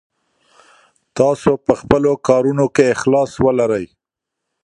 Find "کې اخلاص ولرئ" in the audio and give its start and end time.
2.75-3.85